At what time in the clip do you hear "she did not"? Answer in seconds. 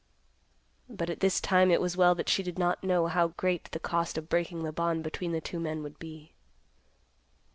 2.27-2.83